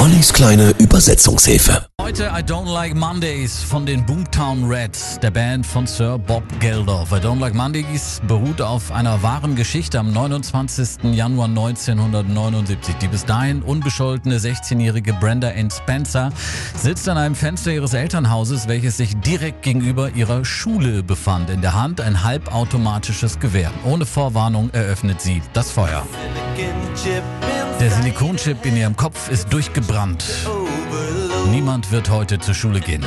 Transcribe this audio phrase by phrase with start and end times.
[0.00, 1.86] Ollis kleine Übersetzungshilfe.
[2.00, 7.12] Heute I Don't Like Mondays von den Boomtown Reds, der Band von Sir Bob Geldof.
[7.12, 11.12] I Don't Like Mondays beruht auf einer wahren Geschichte am 29.
[11.12, 12.94] Januar 1979.
[12.96, 16.32] Die bis dahin unbescholtene 16-jährige Brenda Ann Spencer
[16.74, 21.50] sitzt an einem Fenster ihres Elternhauses, welches sich direkt gegenüber ihrer Schule befand.
[21.50, 23.70] In der Hand ein halbautomatisches Gewehr.
[23.84, 26.06] Ohne Vorwarnung eröffnet sie das Feuer.
[27.80, 29.89] Der Silikonchip in ihrem Kopf ist durchgebrannt.
[31.50, 33.04] Niemand wird heute zur Schule gehen.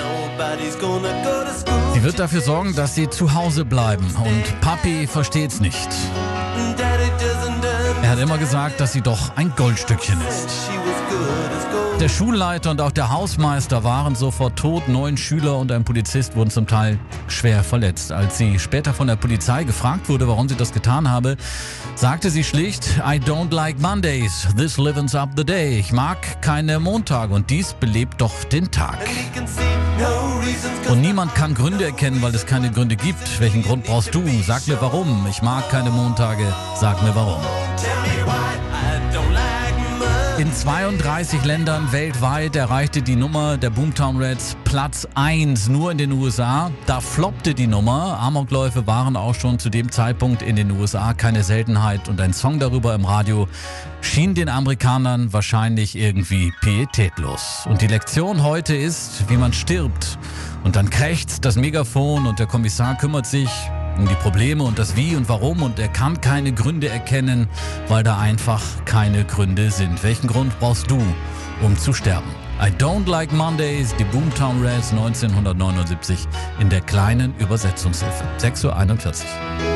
[1.94, 5.90] Sie wird dafür sorgen, dass sie zu Hause bleiben und Papi versteht's nicht.
[8.14, 10.70] Hat immer gesagt, dass sie doch ein Goldstückchen ist.
[12.00, 14.88] Der Schulleiter und auch der Hausmeister waren sofort tot.
[14.88, 18.12] Neun Schüler und ein Polizist wurden zum Teil schwer verletzt.
[18.12, 21.38] Als sie später von der Polizei gefragt wurde, warum sie das getan habe,
[21.96, 24.48] sagte sie schlicht, I don't like Mondays.
[24.56, 25.80] This livens up the day.
[25.80, 29.00] Ich mag keine Montage und dies belebt doch den Tag.
[30.90, 33.40] Und niemand kann Gründe erkennen, weil es keine Gründe gibt.
[33.40, 34.24] Welchen Grund brauchst du?
[34.46, 35.26] Sag mir warum.
[35.30, 36.46] Ich mag keine Montage.
[36.80, 37.42] Sag mir warum.
[40.44, 46.12] In 32 Ländern weltweit erreichte die Nummer der Boomtown Reds Platz 1 nur in den
[46.12, 46.70] USA.
[46.86, 48.20] Da floppte die Nummer.
[48.20, 52.60] Amokläufe waren auch schon zu dem Zeitpunkt in den USA keine Seltenheit und ein Song
[52.60, 53.48] darüber im Radio
[54.02, 57.66] schien den Amerikanern wahrscheinlich irgendwie pietätlos.
[57.66, 60.18] Und die Lektion heute ist, wie man stirbt.
[60.64, 63.50] Und dann krächzt das Megafon und der Kommissar kümmert sich
[63.98, 67.48] um die Probleme und das Wie und Warum und er kann keine Gründe erkennen,
[67.88, 70.04] weil da einfach keine Gründe sind.
[70.04, 71.02] Welchen Grund brauchst du,
[71.62, 72.30] um zu sterben?
[72.62, 76.28] I Don't Like Mondays, die Boomtown Reds 1979
[76.60, 78.24] in der kleinen Übersetzungshilfe.
[78.40, 79.73] 6.41 Uhr.